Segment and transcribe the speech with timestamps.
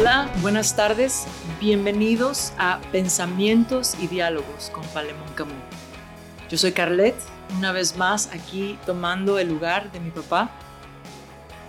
[0.00, 1.26] Hola, buenas tardes.
[1.60, 5.56] Bienvenidos a Pensamientos y Diálogos con Palemón Camus.
[6.48, 7.16] Yo soy Carlet,
[7.58, 10.52] una vez más aquí tomando el lugar de mi papá.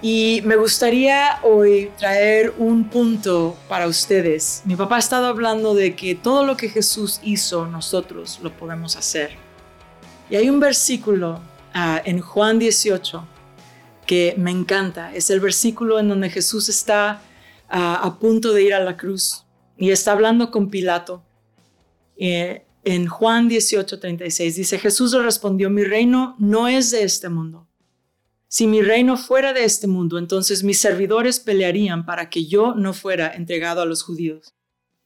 [0.04, 4.62] Y me gustaría hoy traer un punto para ustedes.
[4.64, 8.96] Mi papá ha estado hablando de que todo lo que Jesús hizo, nosotros lo podemos
[8.96, 9.32] hacer.
[10.30, 11.40] Y hay un versículo
[11.74, 13.28] ah, en Juan 18
[14.06, 15.16] que me encanta.
[15.16, 17.24] Es el versículo en donde Jesús está
[17.70, 19.46] a punto de ir a la cruz
[19.80, 21.24] y está hablando con Pilato.
[22.18, 27.68] Eh, en Juan 18:36 dice, Jesús le respondió, mi reino no es de este mundo.
[28.48, 32.94] Si mi reino fuera de este mundo, entonces mis servidores pelearían para que yo no
[32.94, 34.54] fuera entregado a los judíos.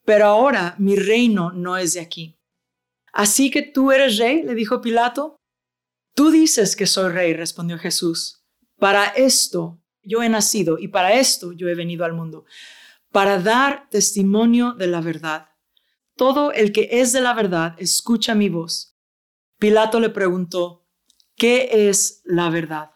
[0.05, 2.37] Pero ahora mi reino no es de aquí.
[3.11, 5.35] Así que tú eres rey, le dijo Pilato.
[6.15, 8.43] Tú dices que soy rey, respondió Jesús.
[8.79, 12.45] Para esto yo he nacido y para esto yo he venido al mundo,
[13.11, 15.49] para dar testimonio de la verdad.
[16.15, 18.95] Todo el que es de la verdad escucha mi voz.
[19.57, 20.85] Pilato le preguntó,
[21.35, 22.91] ¿qué es la verdad?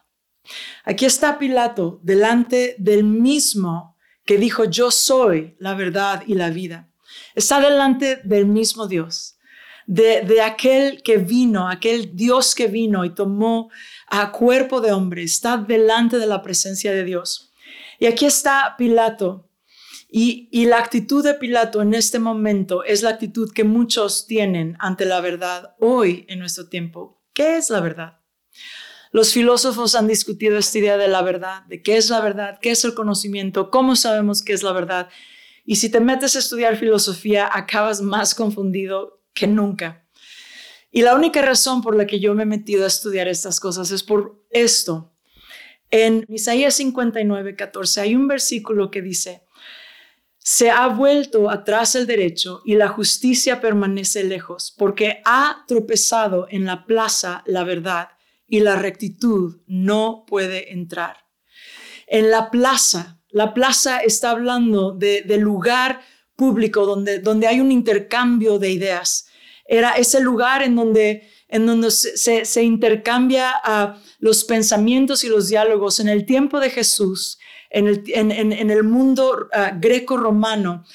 [0.83, 6.91] Aquí está Pilato delante del mismo que dijo, yo soy la verdad y la vida.
[7.35, 9.36] Está delante del mismo Dios
[9.87, 13.71] de, aquel que vino, aquel Dios que vino y tomó
[14.07, 17.53] a cuerpo de hombre, está delante de la presencia de Dios.
[17.99, 19.49] Y aquí está Pilato.
[20.09, 24.77] Y, y la actitud de Pilato en este momento es la actitud que muchos tienen
[24.79, 27.21] ante la verdad hoy en nuestro tiempo.
[27.33, 28.19] ¿Qué es la verdad?
[29.11, 32.71] Los filósofos han discutido esta idea de la verdad, de qué es la verdad, qué
[32.71, 35.09] es el conocimiento, cómo sabemos qué es la verdad.
[35.65, 40.05] Y si te metes a estudiar filosofía, acabas más confundido que nunca.
[40.91, 43.91] Y la única razón por la que yo me he metido a estudiar estas cosas
[43.91, 45.13] es por esto.
[45.91, 49.43] En Isaías 59, 14 hay un versículo que dice,
[50.37, 56.65] se ha vuelto atrás el derecho y la justicia permanece lejos, porque ha tropezado en
[56.65, 58.09] la plaza la verdad
[58.47, 61.17] y la rectitud no puede entrar.
[62.07, 66.01] En la plaza, la plaza está hablando de, lugar
[66.35, 69.26] público donde, donde hay un intercambio de ideas
[69.67, 75.99] era ese lugar en donde, en donde se, intercambia uh, los pensamientos y los diálogos.
[75.99, 77.37] En el tiempo de Jesús,
[77.69, 80.85] en el, en, el mundo uh, greco-romano,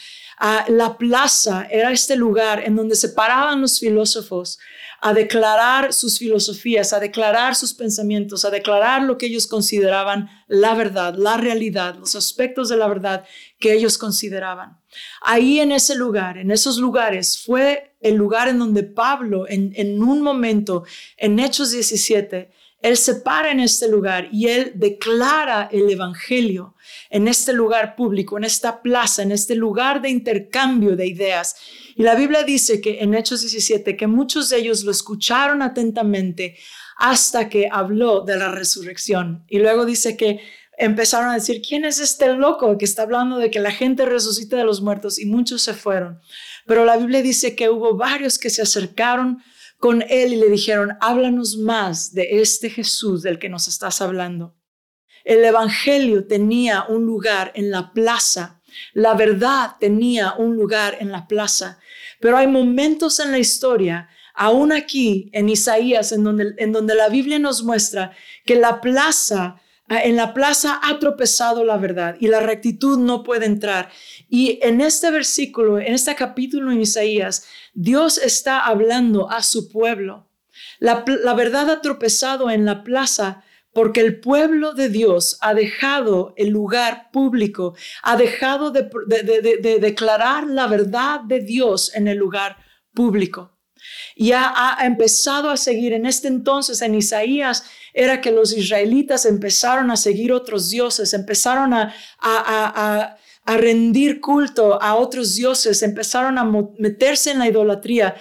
[0.41, 4.59] uh, la plaza era este lugar en donde se paraban los filósofos
[5.05, 10.75] a declarar sus filosofías, a declarar sus pensamientos, a declarar lo que ellos consideraban la
[10.75, 13.25] verdad, la realidad, los aspectos de la verdad
[13.59, 14.79] que ellos consideraban.
[15.21, 20.23] Ahí en ese lugar, en esos lugares, fue el lugar en donde Pablo, en, un
[20.23, 20.85] momento,
[21.17, 26.75] en Hechos 17, él se para en este lugar y él declara el Evangelio
[27.11, 31.55] en este lugar público, en esta plaza, en este lugar de intercambio de ideas.
[31.95, 36.57] Y la Biblia dice que en Hechos 17, que muchos de ellos lo escucharon atentamente
[36.97, 39.45] hasta que habló de la resurrección.
[39.49, 40.41] Y luego dice que
[40.85, 44.57] empezaron a decir, ¿quién es este loco que está hablando de que la gente resucita
[44.57, 45.19] de los muertos?
[45.19, 46.21] Y muchos se fueron.
[46.67, 49.43] Pero la Biblia dice que hubo varios que se acercaron
[49.79, 54.57] con él y le dijeron, háblanos más de este Jesús del que nos estás hablando.
[55.25, 58.61] El Evangelio tenía un lugar en la plaza,
[58.93, 61.79] la verdad tenía un lugar en la plaza,
[62.21, 67.09] pero hay momentos en la historia, aún aquí en Isaías, en donde, en donde la
[67.09, 68.13] Biblia nos muestra
[68.45, 73.47] que la plaza en la plaza ha tropezado la verdad y la rectitud no puede
[73.47, 73.91] entrar.
[74.29, 80.29] Y en este versículo, en este capítulo en Isaías, Dios está hablando a su pueblo.
[80.79, 86.35] La, la verdad ha tropezado en la plaza porque el pueblo de Dios ha dejado
[86.37, 88.91] el lugar público, ha dejado de,
[89.81, 92.59] declarar la verdad de Dios en el lugar
[92.93, 93.52] público.
[94.15, 97.65] Y ha, empezado a seguir en este entonces, en Isaías,
[97.95, 104.81] era que los israelitas empezaron a seguir otros dioses, empezaron a, a, a rendir culto
[104.81, 106.45] a otros dioses, empezaron a
[106.79, 108.15] meterse en la idolatría.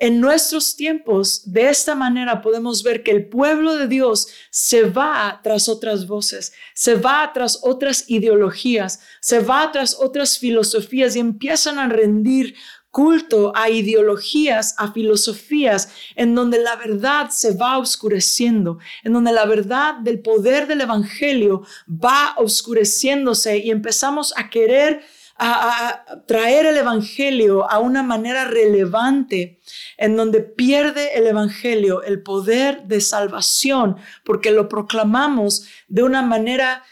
[0.00, 5.40] En nuestros tiempos, de esta manera podemos ver que el pueblo de Dios se va
[5.42, 11.80] tras otras voces, se va tras otras ideologías, se va tras otras filosofías y empiezan
[11.80, 12.54] a rendir
[12.98, 19.46] culto a ideologías, a filosofías, en donde la verdad se va oscureciendo, en donde la
[19.46, 25.02] verdad del poder del Evangelio va oscureciéndose y empezamos a querer
[25.36, 29.60] a, traer el Evangelio a una manera relevante,
[29.96, 36.82] en donde pierde el Evangelio el poder de salvación, porque lo proclamamos de una manera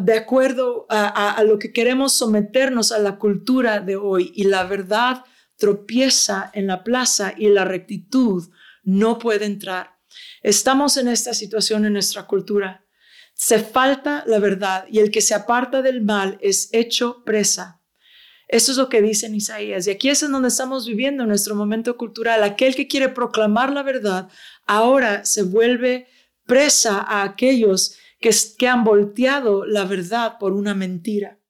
[0.00, 4.32] de acuerdo a, lo que queremos someternos a la cultura de hoy.
[4.34, 5.24] Y la verdad
[5.56, 8.48] tropieza en la plaza y la rectitud
[8.82, 9.96] no puede entrar.
[10.42, 12.84] Estamos en esta situación en nuestra cultura.
[13.34, 17.82] Se falta la verdad y el que se aparta del mal es hecho presa.
[18.48, 19.86] Eso es lo que dice en Isaías.
[19.86, 22.44] Y aquí es en donde estamos viviendo en nuestro momento cultural.
[22.44, 24.28] Aquel que quiere proclamar la verdad
[24.66, 26.06] ahora se vuelve
[26.44, 31.40] presa a aquellos que, que han volteado la verdad por una mentira.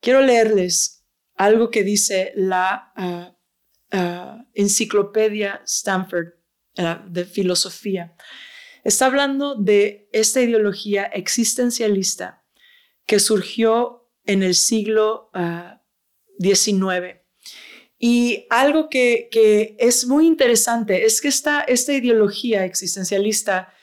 [0.00, 0.97] Quiero leerles
[1.38, 3.36] algo que dice la ah,
[3.92, 6.34] ah, enciclopedia Stanford
[7.08, 8.14] de filosofía.
[8.84, 12.44] Está hablando de esta ideología existencialista
[13.04, 15.30] que surgió en el siglo
[16.38, 16.84] XIX.
[16.84, 17.18] Ah,
[17.98, 23.74] y algo que, es muy interesante es que esta, esta ideología existencialista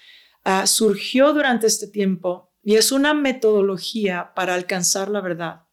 [0.46, 5.65] ah, surgió durante este tiempo y es una metodología para alcanzar la verdad.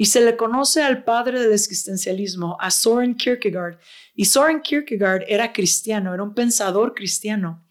[0.00, 3.78] Y se le conoce al padre del existencialismo, a Soren Kierkegaard.
[4.14, 7.68] Y Soren Kierkegaard era cristiano, era un pensador cristiano.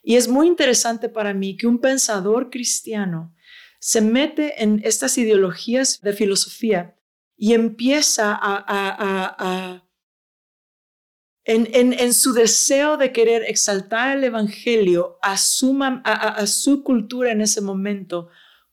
[0.00, 3.34] Y es muy interesante para mí que un pensador cristiano
[3.80, 6.96] se mete en estas ideologías de filosofía
[7.36, 9.84] y empieza a,
[11.42, 17.60] en, su deseo de querer exaltar el Evangelio a su, a su cultura en ese
[17.60, 18.28] momento,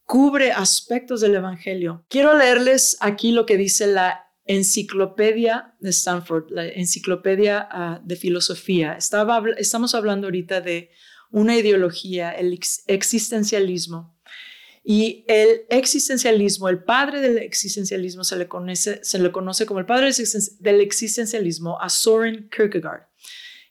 [0.09, 2.03] cubre aspectos del Evangelio.
[2.09, 8.93] Quiero leerles aquí lo que dice la enciclopedia de Stanford, la enciclopedia ah, de filosofía.
[8.93, 10.89] Estaba, estamos hablando ahorita de
[11.29, 14.17] una ideología, el existencialismo.
[14.83, 19.85] Y el existencialismo, el padre del existencialismo, se le conoce, se le conoce como el
[19.85, 20.11] padre
[20.59, 23.03] del existencialismo a Soren Kierkegaard.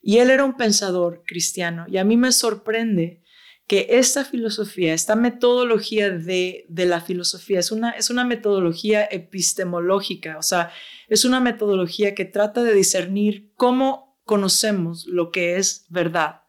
[0.01, 1.85] Y él era un pensador cristiano.
[1.89, 3.25] Y a mí me sorprende
[3.69, 10.39] que esta filosofía, esta metodología de, de, la filosofía es una, es una metodología epistemológica,
[10.39, 10.73] o sea,
[11.07, 16.43] es una metodología que trata de discernir cómo conocemos lo que es verdad.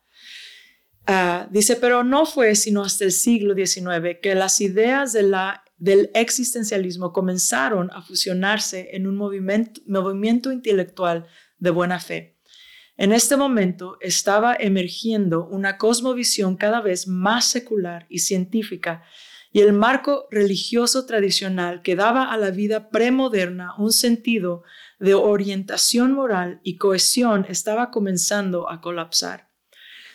[1.07, 7.11] Ah, dice, pero no fue sino hasta el siglo XIX que las ideas del existencialismo
[7.11, 11.27] comenzaron a fusionarse en un movimiento, movimiento intelectual
[11.57, 12.38] de buena fe.
[12.99, 19.03] En este momento estaba emergiendo una cosmovisión cada vez más secular y científica
[19.53, 24.63] y el marco religioso tradicional que daba a la vida premoderna un sentido
[24.99, 29.47] de orientación moral y cohesión estaba comenzando a colapsar.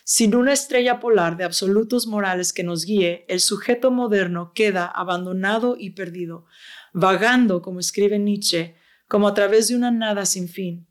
[0.04, 5.76] Sin una estrella polar de absolutos morales que nos guíe, el sujeto moderno queda abandonado
[5.78, 6.44] y perdido,
[6.92, 8.76] vagando, como escribe Nietzsche,
[9.08, 10.86] como a través de una nada sin fin.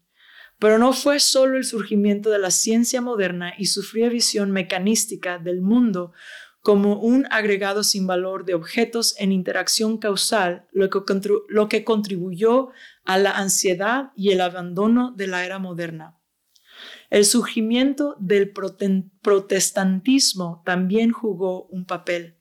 [0.64, 5.38] Pero no fue solo el surgimiento de la ciencia moderna y su fría visión mecanística
[5.38, 6.14] del mundo
[6.62, 11.02] como un agregado sin valor de objetos en interacción causal lo que,
[11.50, 12.70] lo que contribuyó
[13.04, 16.18] a la ansiedad y el abandono de la era moderna.
[17.10, 22.38] El surgimiento del protestantismo también jugó un papel.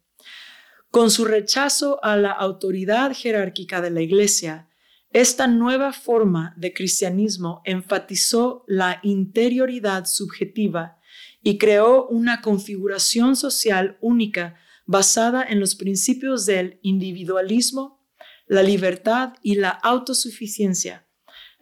[0.92, 4.68] Con su rechazo a la autoridad jerárquica de la Iglesia,
[5.12, 10.98] esta nueva forma de cristianismo enfatizó la interioridad subjetiva
[11.42, 18.04] y creó una configuración social única basada en los principios del individualismo,
[18.46, 21.06] la libertad y la autosuficiencia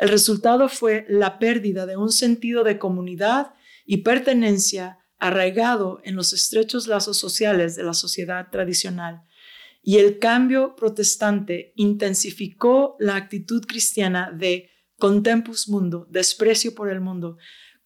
[0.01, 3.53] el resultado fue la pérdida de un sentido de comunidad
[3.85, 9.25] y pertenencia arraigado en los estrechos lazos sociales de la sociedad tradicional.
[9.83, 17.39] Y el cambio protestante intensificó la actitud cristiana de contempus mundo, desprecio por el mundo,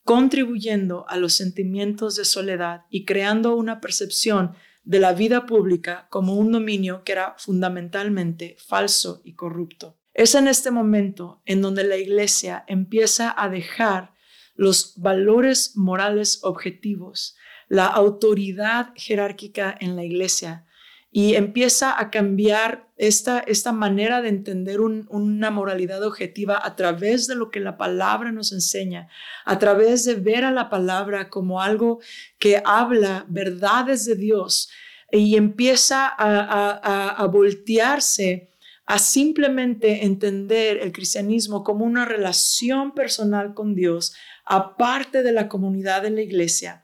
[0.03, 6.35] contribuyendo a los sentimientos de soledad y creando una percepción de la vida pública como
[6.35, 9.99] un dominio que era fundamentalmente falso y corrupto.
[10.13, 14.13] Es en este momento en donde la iglesia empieza a dejar
[14.55, 17.37] los valores morales objetivos,
[17.69, 20.67] la autoridad jerárquica en la iglesia
[21.17, 27.37] y empieza a cambiar esta, esta manera de entender una moralidad objetiva a través de
[27.37, 29.07] lo que la palabra nos enseña,
[29.45, 32.01] a través de ver a la palabra como algo
[32.41, 34.73] que habla verdades de Dios
[35.13, 38.51] y empieza a voltearse
[38.85, 46.03] a simplemente entender el cristianismo como una relación personal con Dios, aparte de la comunidad
[46.03, 46.84] de la iglesia.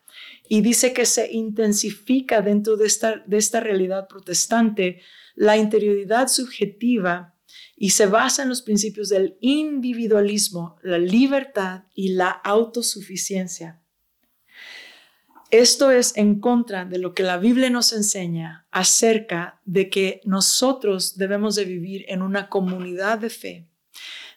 [0.53, 5.01] Y dice que se intensifica dentro de esta, de esta realidad protestante
[5.37, 7.37] la interioridad subjetiva
[7.77, 13.81] y se basa en los principios del individualismo, la libertad y la autosuficiencia.
[15.53, 21.17] Esto es en contra de lo que la Biblia nos enseña acerca de que nosotros
[21.17, 23.69] debemos de vivir en una comunidad de fe,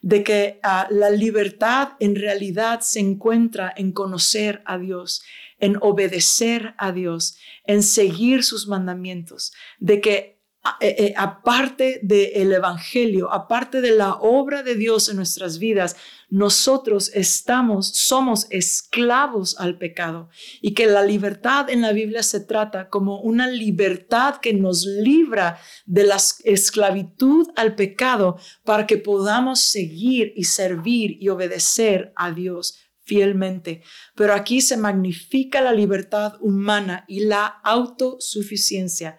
[0.04, 5.24] de que ah, la libertad en realidad se encuentra en conocer a Dios,
[5.64, 10.34] en obedecer a Dios, en seguir sus mandamientos, de que
[10.80, 15.96] eh, eh, aparte del Evangelio, aparte de la obra de Dios en nuestras vidas,
[16.30, 20.30] nosotros estamos, somos esclavos al pecado.
[20.62, 25.60] Y que la libertad en la Biblia se trata como una libertad que nos libra
[25.86, 32.83] de la esclavitud al pecado para que podamos seguir y servir y obedecer a Dios
[33.04, 33.82] fielmente.
[34.16, 39.18] Pero aquí se magnifica la libertad humana y la autosuficiencia.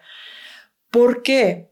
[0.91, 1.69] ¿Por qué?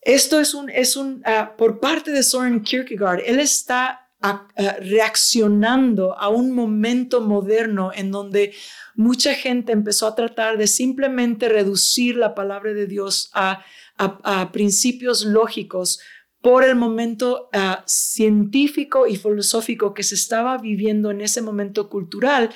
[0.00, 4.76] Esto es un, es un ah, por parte de Soren Kierkegaard, él está ah, ah,
[4.80, 8.52] reaccionando a un momento moderno en donde
[8.96, 13.64] mucha gente empezó a tratar de simplemente reducir la palabra de Dios a,
[13.96, 16.00] a principios lógicos
[16.42, 17.48] por el momento
[17.86, 22.50] científico y filosófico que se estaba viviendo en ese momento cultural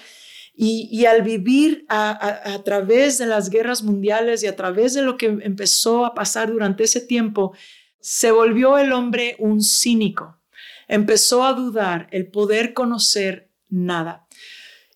[0.59, 5.26] y, al vivir a, través de las guerras mundiales y a través de lo que
[5.26, 7.52] empezó a pasar durante ese tiempo,
[8.00, 10.40] se volvió el hombre un cínico.
[10.88, 14.26] Empezó a dudar el poder conocer nada.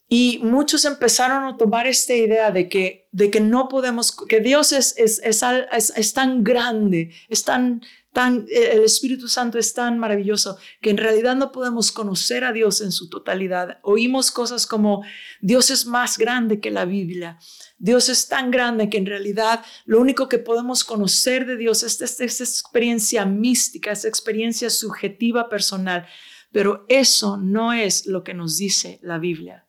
[0.08, 4.72] Y muchos empezaron a tomar esta idea de que, de que no podemos, que Dios
[4.72, 7.82] es, es, es tan grande, es tan,
[8.14, 12.80] eh, el Espíritu Santo es tan maravilloso que en realidad no podemos conocer a Dios
[12.80, 13.78] en su totalidad.
[13.82, 15.04] Oímos cosas como
[15.40, 17.38] Dios es más grande que la Biblia.
[17.78, 22.00] Dios es tan grande que en realidad lo único que podemos conocer de Dios es
[22.00, 26.06] esta, esta experiencia mística, esa experiencia subjetiva personal.
[26.52, 29.66] Pero eso no es lo que nos dice la Biblia.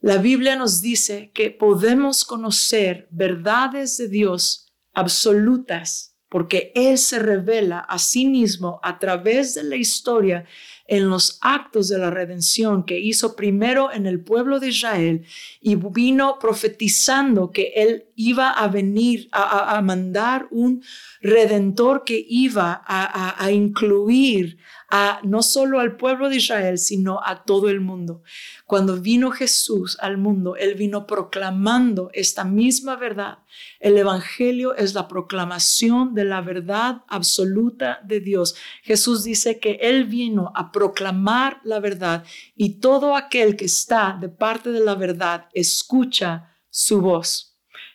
[0.00, 7.80] La Biblia nos dice que podemos conocer verdades de Dios absolutas porque Él se revela
[7.80, 10.46] a sí mismo a través de la historia
[10.86, 15.26] en los actos de la redención que hizo primero en el pueblo de Israel
[15.60, 20.82] y vino profetizando que Él iba a venir a, mandar un
[21.20, 24.58] redentor que iba a, a incluir
[24.94, 28.22] a no solo al pueblo de Israel, sino a todo el mundo.
[28.66, 33.38] Cuando vino Jesús al mundo, Él vino proclamando esta misma verdad.
[33.80, 38.54] El Evangelio es la proclamación de la verdad absoluta de Dios.
[38.82, 42.24] Jesús dice que Él vino a proclamar la verdad
[42.54, 47.51] y todo aquel que está de parte de la verdad escucha su voz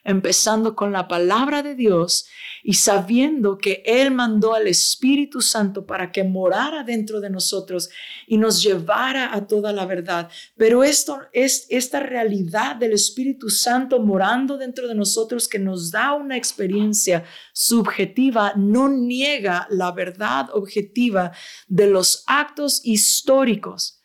[0.08, 2.28] empezando con la palabra de Dios
[2.64, 7.90] y sabiendo que Él mandó al Espíritu Santo para que morara dentro de nosotros
[8.26, 10.30] y nos llevara a toda la verdad.
[10.56, 16.14] Pero esto es esta realidad del Espíritu Santo morando dentro de nosotros que nos da
[16.14, 21.34] una experiencia subjetiva, no niega la verdad objetiva
[21.68, 24.02] de los actos históricos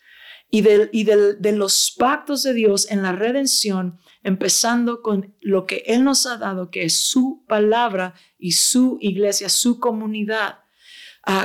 [0.50, 5.82] y, de, y de los pactos de Dios en la redención empezando con lo que
[5.86, 10.60] Él nos ha dado, que es su palabra y su iglesia, su comunidad,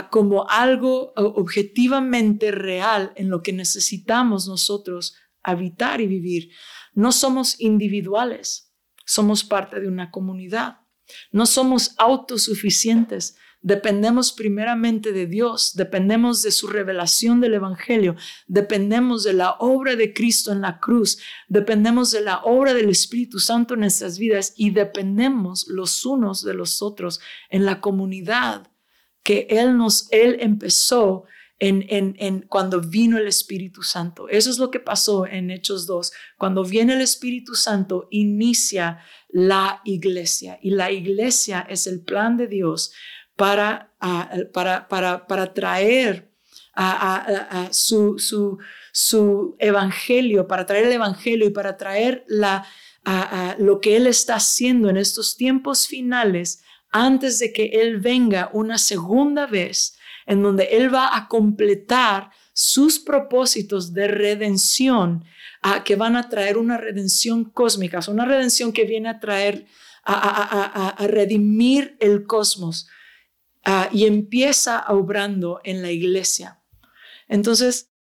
[0.09, 6.51] como algo objetivamente real en lo que necesitamos nosotros habitar y vivir.
[6.93, 8.73] No somos individuales,
[9.05, 10.79] somos parte de una comunidad.
[11.31, 13.37] No somos autosuficientes,
[13.67, 18.15] Dependemos primeramente de Dios, dependemos de su revelación del Evangelio,
[18.47, 21.19] dependemos de la obra de Cristo en la cruz,
[21.49, 26.53] dependemos de la obra del Espíritu Santo en nuestras vidas y dependemos los unos de
[26.53, 27.19] los otros
[27.49, 28.71] en la comunidad
[29.21, 31.25] que Él nos, Él empezó
[31.59, 34.29] en, en, en, cuando vino el Espíritu Santo.
[34.29, 36.13] Eso es lo que pasó en Hechos 2.
[36.37, 42.47] Cuando viene el Espíritu Santo, inicia la iglesia y la iglesia es el plan de
[42.47, 42.93] Dios
[43.37, 43.93] para,
[44.51, 46.29] para, para, para traer
[46.73, 48.57] a, su, su,
[48.91, 52.67] su, evangelio, para traer el evangelio y para traer la,
[53.59, 58.77] lo que Él está haciendo en estos tiempos finales antes de que Él venga una
[58.77, 65.23] segunda vez, en donde Él va a completar sus propósitos de redención,
[65.85, 69.67] que van a traer una redención cósmica, una redención que viene a traer,
[70.03, 72.87] a, a redimir el cosmos,
[73.69, 76.61] Ah, y empieza obrando en la iglesia.
[77.27, 77.91] Entonces,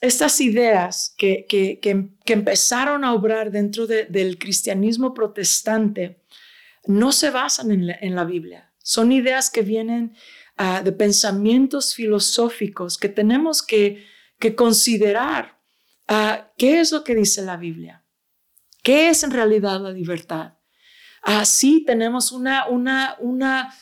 [0.00, 6.22] estas ideas que, que, que, empezaron a obrar dentro del cristianismo protestante
[6.86, 8.72] no se basan en la, Biblia.
[8.78, 10.14] Son ideas que vienen
[10.56, 14.06] ah, de pensamientos filosóficos que tenemos que,
[14.38, 15.58] que considerar.
[16.08, 18.04] Uh, ¿Qué es lo que dice la Biblia?
[18.84, 20.58] ¿Qué es en realidad la libertad?
[21.22, 23.74] Así tenemos una, una, una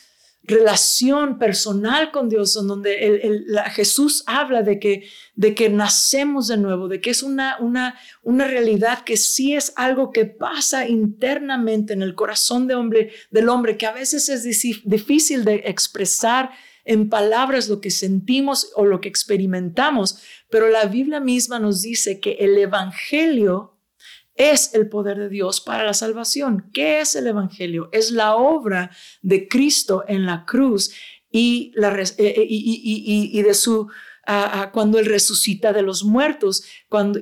[0.47, 6.87] relación personal con Dios, en donde Jesús habla de que, de que nacemos de nuevo,
[6.87, 12.01] de que es una, una, una realidad que sí es algo que pasa internamente en
[12.01, 14.43] el corazón de hombre, del hombre, que a veces es
[14.85, 16.51] difícil de expresar
[16.85, 22.21] en palabras lo que sentimos o lo que experimentamos, pero la Biblia misma nos dice
[22.21, 23.76] que el Evangelio
[24.37, 26.69] es el poder de Dios para la salvación.
[26.73, 27.89] ¿Qué es el Evangelio?
[27.91, 28.91] Es la obra
[29.21, 30.93] de Cristo en la cruz
[31.31, 33.87] y, eh, eh, de su
[34.73, 36.65] cuando Él resucita de los muertos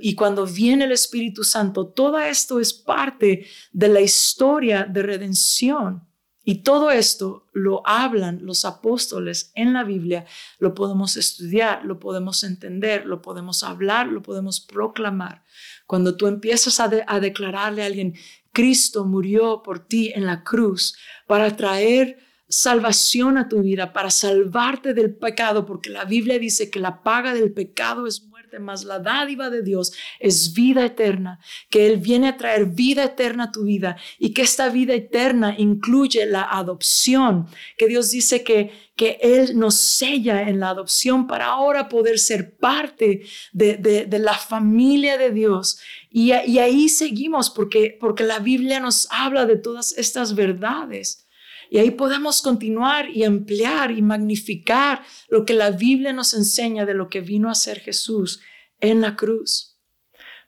[0.02, 1.88] y cuando viene el Espíritu Santo.
[1.88, 6.08] Todo esto es parte de la historia de redención.
[6.48, 10.26] Y todo esto lo hablan los apóstoles en la Biblia,
[10.60, 15.44] lo podemos estudiar, lo podemos entender, lo podemos hablar, lo podemos proclamar.
[15.88, 16.88] Cuando tú empiezas a,
[17.20, 18.14] declararle a alguien,
[18.54, 24.94] Cristo murió por ti en la cruz para traer salvación a tu vida, para salvarte
[24.94, 29.00] del pecado, porque la Biblia dice que la paga del pecado es muerte, más la
[29.00, 33.64] dádiva de Dios es vida eterna, que Él viene a traer vida eterna a tu
[33.64, 37.48] vida y que esta vida eterna incluye la adopción,
[37.78, 42.56] que Dios dice que, que Él nos sella en la adopción para ahora poder ser
[42.58, 45.80] parte de, de, la familia de Dios.
[46.10, 51.25] Y, y ahí seguimos porque, porque la Biblia nos habla de todas estas verdades.
[51.70, 56.94] Y ahí podemos continuar y ampliar y magnificar lo que la Biblia nos enseña de
[56.94, 58.42] lo que vino a hacer Jesús
[58.80, 59.76] en la cruz.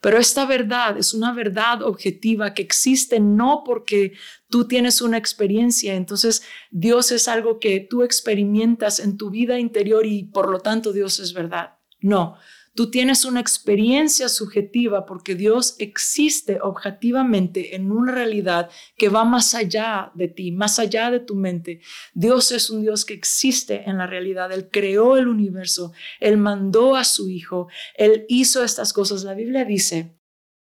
[0.02, 4.14] Pero esta verdad es una verdad objetiva que existe no porque
[4.50, 10.06] tú tienes una experiencia, entonces Dios es algo que tú experimentas en tu vida interior
[10.06, 11.78] y por lo tanto Dios es verdad.
[12.00, 12.38] No,
[12.78, 19.56] Tú tienes una experiencia subjetiva porque Dios existe objetivamente en una realidad que va más
[19.56, 21.82] allá de ti, más allá de tu mente.
[22.14, 24.52] Dios es un Dios que existe en la realidad.
[24.52, 29.24] Él creó el universo, Él mandó a su Hijo, Él hizo estas cosas.
[29.24, 30.17] La Biblia dice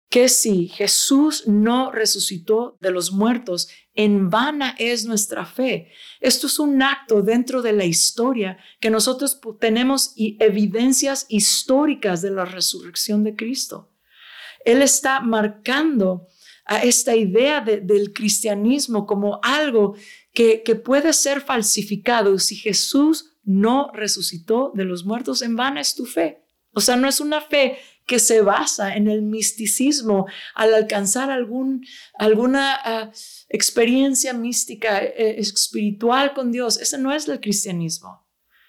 [0.08, 5.90] que si Jesús no resucitó de los muertos, en vana es nuestra fe.
[6.20, 12.44] Esto es un acto dentro de la historia que nosotros tenemos evidencias históricas de la
[12.44, 13.92] resurrección de Cristo.
[14.64, 16.26] Él está marcando
[16.64, 19.94] a esta idea del cristianismo como algo
[20.32, 22.38] que, que puede ser falsificado.
[22.38, 26.44] Si Jesús no resucitó de los muertos, en vana es tu fe.
[26.72, 32.74] O sea, no es una fe que se basa en el misticismo al alcanzar alguna
[32.82, 33.12] ah,
[33.50, 36.80] experiencia mística, eh, espiritual con Dios.
[36.80, 38.26] Ese no es el cristianismo.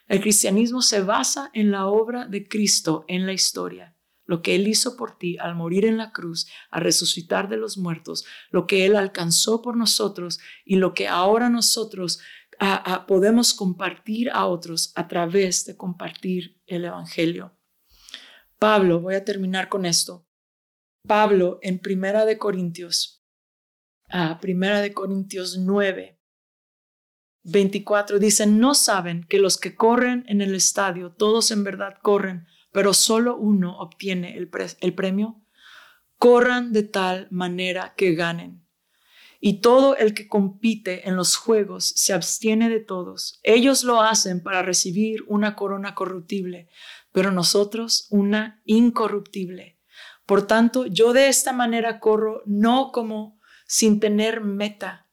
[0.08, 3.95] El cristianismo se basa en la obra de Cristo en la historia.
[4.25, 7.78] Lo que Él hizo por ti al morir en la cruz, a resucitar de los
[7.78, 12.19] muertos, lo que Él alcanzó por nosotros y lo que ahora nosotros
[12.60, 17.59] ah, ah, podemos compartir a otros a través de compartir el Evangelio.
[18.60, 20.28] Pablo, voy a terminar con esto.
[21.08, 23.24] Pablo en Primera de Corintios,
[24.10, 26.19] a Primera de Corintios 9,
[27.43, 32.48] 24 dice, no saben que los que corren en el estadio, todos en verdad corren,
[32.74, 34.50] pero solo uno obtiene el,
[34.82, 35.41] el premio.
[36.17, 38.65] Corran de tal manera que ganen.
[39.39, 43.39] Y todo el que compite en los juegos se abstiene de todos.
[43.43, 46.67] Ellos lo hacen para recibir una corona corruptible,
[47.12, 49.80] pero nosotros una incorruptible.
[50.26, 55.08] Por tanto, yo de esta manera corro no como sin tener meta.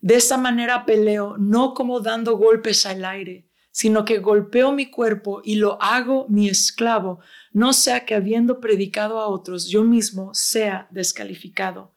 [0.00, 5.42] De esta manera peleo no como dando golpes al aire, sino que golpeo mi cuerpo
[5.44, 7.20] y lo hago mi esclavo,
[7.52, 11.94] no sea que habiendo predicado a otros, yo mismo sea descalificado.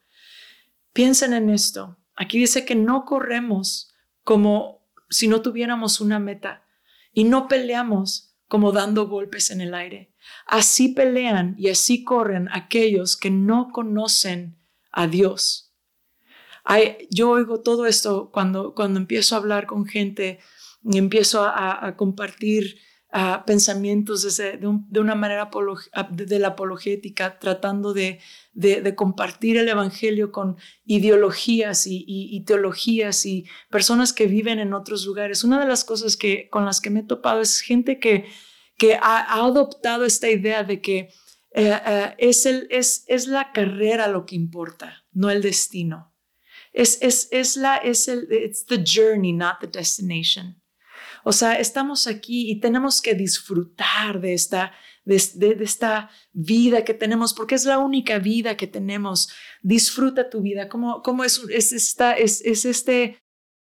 [0.92, 1.98] Piensen en esto.
[2.16, 6.66] Aquí dice que no corremos como si no tuviéramos una meta
[7.14, 10.12] y no peleamos como dando golpes en el aire.
[10.46, 14.58] Así pelean y así corren aquellos que no conocen
[14.92, 15.72] a Dios.
[17.10, 20.40] yo oigo todo esto cuando, cuando empiezo a hablar con gente
[20.84, 22.80] y empiezo a, compartir
[23.46, 25.50] pensamientos de, una manera
[26.12, 28.20] de, la apologética, tratando de,
[28.54, 35.44] de, compartir el Evangelio con ideologías y, teologías y personas que viven en otros lugares.
[35.44, 38.26] Una de las cosas que, con las que me he topado es gente que,
[38.78, 41.10] que ha, adoptado esta idea de que
[41.52, 46.14] eh, eh, es, el, es, es la carrera lo que importa, no el destino.
[46.74, 50.59] Es, es, es la, es el, it's the journey, not the destination.
[51.30, 54.72] O sea, estamos aquí y tenemos que disfrutar de esta,
[55.06, 55.16] de,
[55.62, 59.30] esta vida que tenemos, porque es la única vida que tenemos.
[59.62, 60.70] Disfruta tu vida.
[60.70, 63.20] ¿Cómo, cómo es, es, esta, es, es este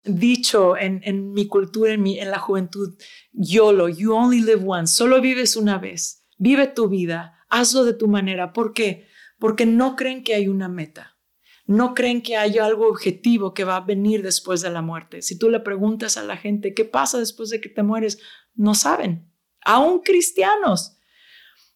[0.03, 2.95] dicho en, en mi cultura, en, mi, en la juventud?
[3.31, 4.93] YOLO, you only live once.
[4.93, 6.27] Solo vives una vez.
[6.37, 7.39] Vive tu vida.
[7.49, 8.53] Hazlo de tu manera.
[8.53, 9.07] ¿Por qué?
[9.39, 11.16] Porque no creen que hay una meta
[11.67, 15.21] no creen que haya algo objetivo que va a venir después de la muerte.
[15.21, 18.19] Si tú le preguntas a la gente, ¿qué pasa después de que te mueres?
[18.55, 19.29] No saben,
[19.63, 20.97] aún cristianos.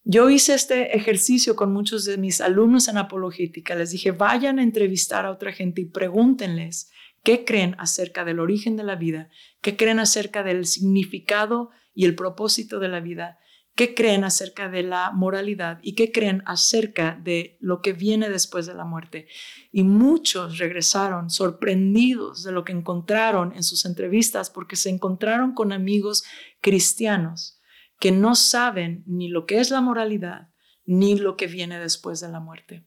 [0.04, 3.76] Yo hice este ejercicio con muchos de mis alumnos en apologética.
[3.76, 6.90] Les dije, vayan a entrevistar a otra gente y pregúntenles
[7.22, 9.30] qué creen acerca del origen de la vida,
[9.62, 13.38] qué creen acerca del significado y el propósito de la vida
[13.82, 18.68] qué creen acerca de la moralidad y qué creen acerca de lo que viene después
[18.68, 19.28] de la muerte.
[19.72, 25.72] Y muchos regresaron sorprendidos de lo que encontraron en sus entrevistas porque se encontraron con
[25.72, 26.24] amigos
[26.62, 27.60] cristianos
[27.98, 30.50] que no saben ni lo que es la moralidad
[30.86, 32.86] ni lo que viene después de la muerte.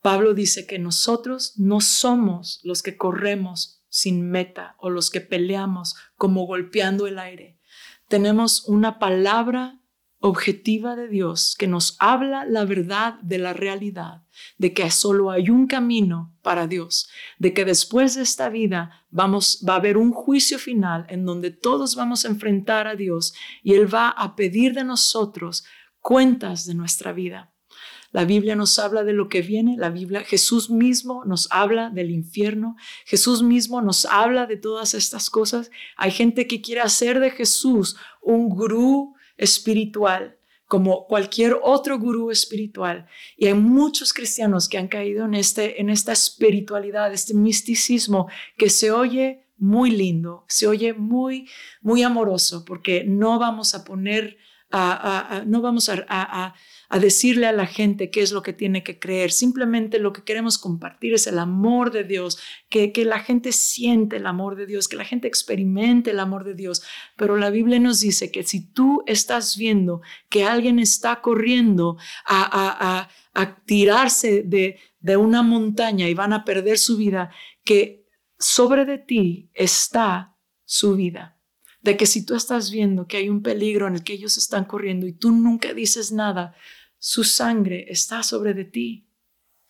[0.00, 5.94] Pablo dice que nosotros no somos los que corremos sin meta o los que peleamos
[6.16, 7.55] como golpeando el aire
[8.08, 9.80] tenemos una palabra
[10.20, 14.24] objetiva de Dios que nos habla la verdad de la realidad,
[14.58, 19.62] de que solo hay un camino para Dios, de que después de esta vida vamos
[19.66, 23.74] va a haber un juicio final en donde todos vamos a enfrentar a Dios y
[23.74, 25.64] él va a pedir de nosotros
[26.00, 27.52] cuentas de nuestra vida.
[28.12, 32.10] La Biblia nos habla de lo que viene, la Biblia, Jesús mismo nos habla del
[32.10, 35.70] infierno, Jesús mismo nos habla de todas estas cosas.
[35.96, 43.06] Hay gente que quiere hacer de Jesús un gurú espiritual, como cualquier otro gurú espiritual.
[43.36, 48.68] Y hay muchos cristianos que han caído en, este, en esta espiritualidad, este misticismo que
[48.68, 51.48] se oye muy lindo, se oye muy,
[51.80, 54.38] muy amoroso, porque no vamos a poner,
[54.70, 56.54] a, no vamos a
[56.88, 59.32] a decirle a la gente qué es lo que tiene que creer.
[59.32, 64.16] Simplemente lo que queremos compartir es el amor de Dios, que, que la gente siente
[64.16, 66.82] el amor de Dios, que la gente experimente el amor de Dios.
[67.16, 73.00] Pero la Biblia nos dice que si tú estás viendo que alguien está corriendo a,
[73.02, 73.08] a,
[73.40, 77.30] a, tirarse de, de una montaña y van a perder su vida,
[77.64, 78.06] que
[78.38, 81.35] sobre de ti está su vida
[81.86, 84.64] de que si tú estás viendo que hay un peligro en el que ellos están
[84.64, 86.54] corriendo y tú nunca dices nada,
[86.98, 89.08] su sangre está sobre de ti.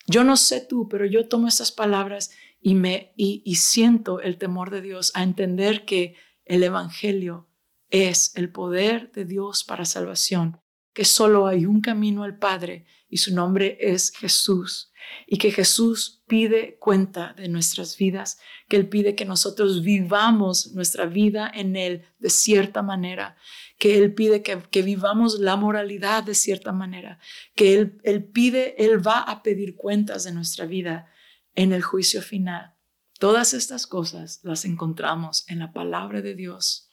[0.06, 4.38] Yo no sé tú, pero yo tomo estas palabras y me y, y siento el
[4.38, 6.14] temor de Dios a entender que
[6.46, 7.48] el evangelio
[7.90, 10.60] es el poder de Dios para salvación,
[10.94, 14.90] que solo hay un camino al Padre y su nombre es Jesús
[15.26, 18.38] y que Jesús pide cuenta de nuestras vidas,
[18.68, 23.36] que Él pide que nosotros vivamos nuestra vida en Él de cierta manera,
[23.78, 27.18] que Él pide que, vivamos la moralidad de cierta manera,
[27.54, 31.10] que él, él pide, Él va a pedir cuentas de nuestra vida
[31.54, 32.74] en el juicio final.
[33.18, 36.90] Todas estas cosas las encontramos en la palabra de Dios.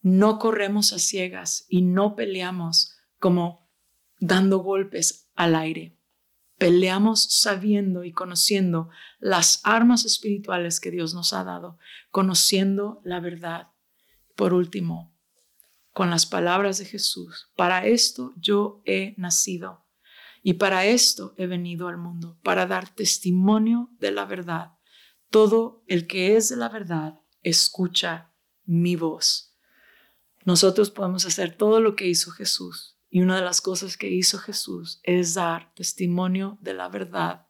[0.00, 3.68] No corremos a ciegas y no peleamos como
[4.18, 5.97] dando golpes al aire.
[6.58, 8.88] Peleamos sabiendo y conociendo
[9.20, 11.78] las armas espirituales que Dios nos ha dado,
[12.10, 13.68] conociendo la verdad.
[14.34, 15.16] Por último,
[15.92, 19.86] con las palabras de Jesús, para esto yo he nacido
[20.42, 24.72] y para esto he venido al mundo, para dar testimonio de la verdad.
[25.30, 28.32] Todo el que es de la verdad escucha
[28.64, 29.56] mi voz.
[30.44, 34.38] Nosotros podemos hacer todo lo que hizo Jesús y una de las cosas que hizo
[34.38, 37.46] Jesús es dar testimonio de la verdad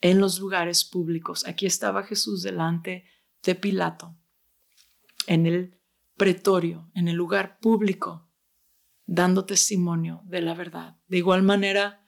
[0.00, 1.46] en los lugares públicos.
[1.46, 3.04] Aquí estaba Jesús delante
[3.42, 4.16] de Pilato,
[5.26, 5.78] en el
[6.16, 8.28] pretorio, en el lugar público,
[9.06, 10.96] dando testimonio de la verdad.
[11.06, 12.04] De igual manera,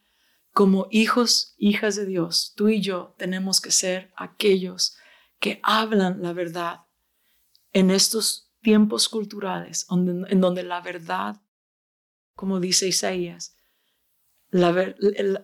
[0.53, 4.97] como hijos, hijas de Dios, tú y yo tenemos que ser aquellos
[5.39, 6.81] que hablan la verdad
[7.73, 11.41] en estos tiempos culturales, en donde la verdad
[12.41, 13.55] como dice Isaías,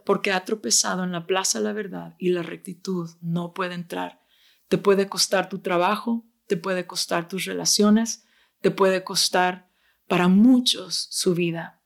[0.06, 4.22] porque ha tropezado en la plaza la verdad y la rectitud no puede entrar.
[4.68, 8.24] Te puede costar tu trabajo, te puede costar tus relaciones,
[8.62, 9.70] te puede costar
[10.08, 11.82] para muchos su vida,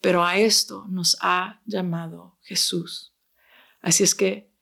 [0.00, 3.16] pero a esto nos ha llamado Jesús.
[3.80, 4.54] Así es que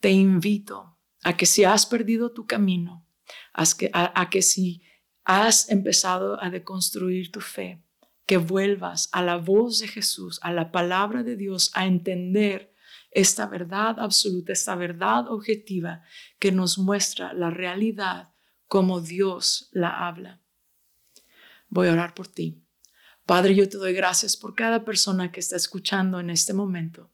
[0.00, 3.06] te invito a que si has perdido tu camino,
[3.52, 4.82] a que si
[5.22, 7.83] has empezado a deconstruir tu fe,
[8.26, 12.74] que vuelvas a la voz de Jesús, a la palabra de Dios, a entender
[13.10, 16.02] esta verdad absoluta, esta verdad objetiva
[16.38, 18.32] que nos muestra la realidad
[18.66, 20.40] como Dios la habla.
[21.68, 22.64] Voy a orar por ti.
[23.26, 27.10] Padre, yo te doy gracias por cada persona que está escuchando en este momento.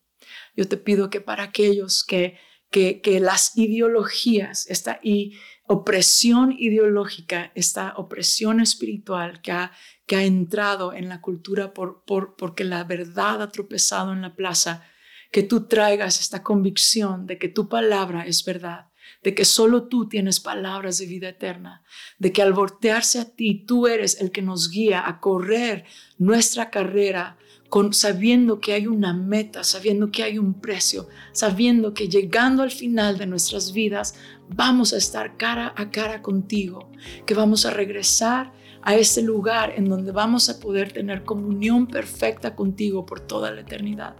[0.57, 2.39] Yo te pido que para aquellos que,
[2.71, 9.73] que, las ideologías, esta y opresión ideológica, esta opresión espiritual que ha,
[10.07, 14.35] que ha entrado en la cultura por, por, porque la verdad ha tropezado en la
[14.35, 14.85] plaza,
[15.31, 18.91] que tú traigas esta convicción de que tu palabra es verdad
[19.23, 21.83] de que solo tú tienes palabras de vida eterna,
[22.19, 25.85] de que al voltearse a ti, tú eres el que nos guía a correr
[26.17, 27.37] nuestra carrera
[27.71, 32.73] con, sabiendo que hay una meta, sabiendo que hay un precio, sabiendo que llegando al
[32.73, 34.17] final de nuestras vidas
[34.49, 36.91] vamos a estar cara a cara contigo,
[37.25, 38.53] que vamos a regresar
[38.83, 43.61] a ese lugar en donde vamos a poder tener comunión perfecta contigo por toda la
[43.61, 44.17] eternidad.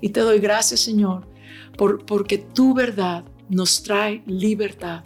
[0.00, 1.26] Y te doy gracias, Señor,
[1.76, 5.04] por, porque tu verdad nos trae libertad,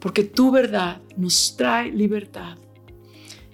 [0.00, 2.58] porque tu verdad nos trae libertad.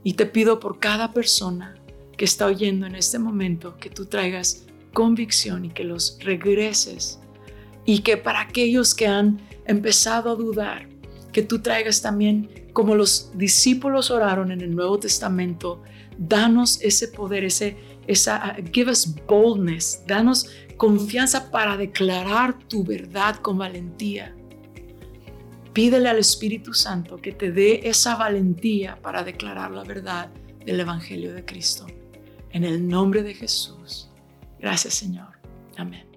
[0.03, 1.80] Y te pido por cada persona
[2.21, 7.19] que está oyendo en este momento que tú traigas convicción y que los regreses.
[7.87, 10.87] Y que para aquellos que han empezado a dudar,
[11.33, 15.83] que tú traigas también, como los discípulos oraron en el Nuevo Testamento,
[16.19, 23.57] danos ese poder, ese, esa, give us boldness, danos confianza para declarar tu verdad con
[23.57, 24.37] valentía.
[25.73, 30.29] Pídele al Espíritu Santo que te dé esa valentía para declarar la verdad
[30.67, 31.87] del Evangelio de Cristo.
[32.53, 34.11] En el nombre de Jesús.
[34.59, 35.39] Gracias Señor.
[35.77, 36.10] Amén.